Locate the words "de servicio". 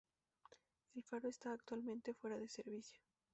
2.35-2.99